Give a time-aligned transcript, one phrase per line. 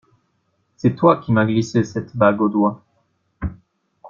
[0.77, 2.83] C'est toi qui m'as glissé cette bague au doigt.